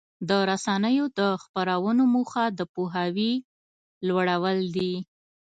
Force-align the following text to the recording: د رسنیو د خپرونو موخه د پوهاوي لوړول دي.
د 0.29 0.31
رسنیو 0.49 1.05
د 1.19 1.21
خپرونو 1.43 2.03
موخه 2.15 2.43
د 2.57 2.59
پوهاوي 2.73 3.33
لوړول 4.07 4.57
دي. 4.75 4.93